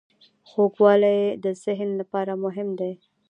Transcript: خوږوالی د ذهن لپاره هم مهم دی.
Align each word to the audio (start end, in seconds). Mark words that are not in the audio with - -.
خوږوالی 0.49 1.19
د 1.43 1.45
ذهن 1.63 1.89
لپاره 1.99 2.31
هم 2.35 2.39
مهم 2.45 2.69
دی. 2.79 2.91